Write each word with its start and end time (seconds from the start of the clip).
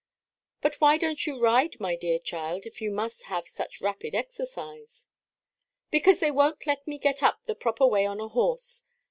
But 0.63 0.81
why 0.81 0.97
donʼt 0.97 1.27
you 1.27 1.39
ride, 1.39 1.79
my 1.79 1.95
dear 1.95 2.17
child, 2.17 2.65
if 2.65 2.81
you 2.81 2.89
must 2.89 3.25
have 3.25 3.47
such 3.47 3.81
rapid 3.81 4.15
exercise?" 4.15 5.07
"Because 5.91 6.19
they 6.19 6.31
wonʼt 6.31 6.65
let 6.65 6.87
me 6.87 6.97
get 6.97 7.21
up 7.21 7.45
the 7.45 7.53
proper 7.53 7.85
way 7.85 8.07
on 8.07 8.19
a 8.19 8.27
horse. 8.29 8.81